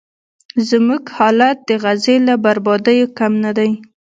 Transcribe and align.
زموږ 0.69 1.03
حالت 1.17 1.57
د 1.69 1.69
غزې 1.83 2.15
له 2.27 2.33
بربادیو 2.43 3.07
کم 3.17 3.33
نه 3.43 3.51
دی. 3.57 3.71